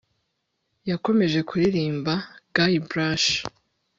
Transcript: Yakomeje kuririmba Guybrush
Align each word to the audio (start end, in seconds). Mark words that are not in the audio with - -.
Yakomeje 0.89 1.39
kuririmba 1.49 2.13
Guybrush 2.55 3.29